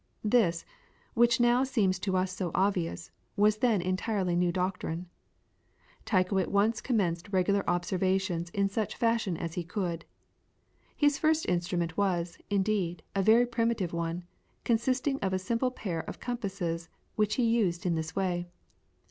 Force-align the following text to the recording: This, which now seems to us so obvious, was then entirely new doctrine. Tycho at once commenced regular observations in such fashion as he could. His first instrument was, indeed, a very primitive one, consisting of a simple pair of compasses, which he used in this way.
This, 0.23 0.65
which 1.13 1.39
now 1.39 1.63
seems 1.63 1.99
to 1.99 2.17
us 2.17 2.35
so 2.35 2.49
obvious, 2.55 3.11
was 3.37 3.57
then 3.57 3.83
entirely 3.83 4.35
new 4.35 4.51
doctrine. 4.51 5.05
Tycho 6.05 6.39
at 6.39 6.51
once 6.51 6.81
commenced 6.81 7.29
regular 7.31 7.63
observations 7.69 8.49
in 8.49 8.67
such 8.67 8.95
fashion 8.95 9.37
as 9.37 9.53
he 9.53 9.63
could. 9.63 10.05
His 10.97 11.19
first 11.19 11.47
instrument 11.47 11.97
was, 11.97 12.39
indeed, 12.49 13.03
a 13.13 13.21
very 13.21 13.45
primitive 13.45 13.93
one, 13.93 14.23
consisting 14.63 15.19
of 15.19 15.33
a 15.33 15.37
simple 15.37 15.69
pair 15.69 15.99
of 15.99 16.19
compasses, 16.19 16.89
which 17.15 17.35
he 17.35 17.43
used 17.43 17.85
in 17.85 17.93
this 17.93 18.15
way. 18.15 18.47